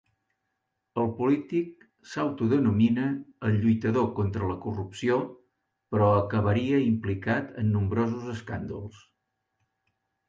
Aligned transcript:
El 1.01 1.09
polític 1.17 1.83
s'autodenomina 2.13 3.03
el 3.49 3.59
lluitador 3.65 4.07
contra 4.21 4.49
la 4.53 4.55
corrupció, 4.65 5.19
però 5.93 6.09
acabaria 6.25 6.81
implicat 6.87 7.53
en 7.65 7.71
nombrosos 7.77 8.33
escàndols. 8.39 9.05